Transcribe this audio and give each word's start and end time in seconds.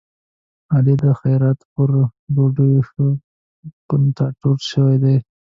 علي 0.73 0.95
د 1.03 1.05
خیرات 1.19 1.59
په 1.71 1.81
ډوډيو 2.33 2.81
ښه 2.89 3.05
کوناټور 3.89 4.57
شوی 4.71 4.97
دی. 5.03 5.17